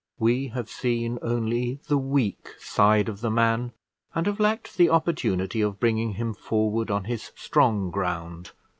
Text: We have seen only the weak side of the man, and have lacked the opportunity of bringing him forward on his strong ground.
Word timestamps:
We 0.17 0.47
have 0.47 0.67
seen 0.67 1.19
only 1.21 1.79
the 1.87 1.99
weak 1.99 2.55
side 2.57 3.07
of 3.07 3.21
the 3.21 3.29
man, 3.29 3.71
and 4.15 4.25
have 4.25 4.39
lacked 4.39 4.77
the 4.77 4.89
opportunity 4.89 5.61
of 5.61 5.79
bringing 5.79 6.13
him 6.13 6.33
forward 6.33 6.89
on 6.89 7.03
his 7.03 7.31
strong 7.35 7.91
ground. 7.91 8.49